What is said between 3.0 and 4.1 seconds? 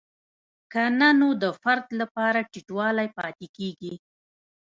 پاتې کیږي.